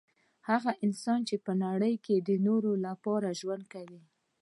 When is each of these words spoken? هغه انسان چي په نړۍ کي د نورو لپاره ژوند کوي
هغه 0.49 0.71
انسان 0.85 1.19
چي 1.29 1.35
په 1.45 1.51
نړۍ 1.63 1.93
کي 2.05 2.15
د 2.19 2.29
نورو 2.47 2.71
لپاره 2.85 3.27
ژوند 3.39 3.63
کوي 3.73 4.01